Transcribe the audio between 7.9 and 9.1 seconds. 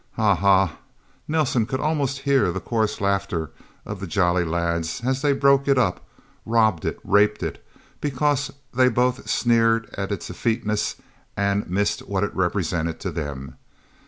because they